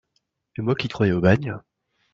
Et 0.57 0.63
moi 0.63 0.73
qui 0.73 0.87
te 0.87 0.93
croyais 0.93 1.11
au 1.11 1.21
bagne! 1.21 1.55